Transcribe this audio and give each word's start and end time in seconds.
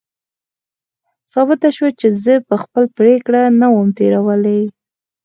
ثابته 1.33 1.69
شوه 1.75 1.89
چې 1.99 2.07
زه 2.23 2.33
په 2.47 2.55
خپله 2.63 2.87
پرېکړه 2.97 3.41
نه 3.59 3.67
وم 3.73 3.87
تېروتلی. 3.97 4.61